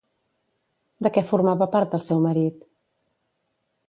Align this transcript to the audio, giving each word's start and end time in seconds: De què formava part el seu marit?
De 1.07 1.11
què 1.17 1.23
formava 1.31 1.67
part 1.75 1.93
el 1.97 2.03
seu 2.05 2.23
marit? 2.23 2.65